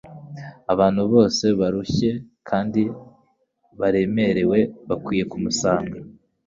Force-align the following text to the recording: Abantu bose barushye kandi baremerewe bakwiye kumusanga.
Abantu 0.73 1.01
bose 1.13 1.45
barushye 1.59 2.09
kandi 2.49 2.81
baremerewe 3.79 4.59
bakwiye 4.87 5.23
kumusanga. 5.31 5.97